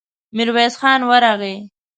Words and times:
ميرويس 0.35 0.73
خان 0.81 1.01
ورغی. 1.09 1.55